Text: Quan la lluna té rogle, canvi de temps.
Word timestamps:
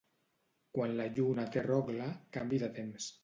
Quan 0.77 0.95
la 1.01 1.05
lluna 1.19 1.45
té 1.57 1.63
rogle, 1.67 2.09
canvi 2.39 2.63
de 2.67 2.73
temps. 2.81 3.13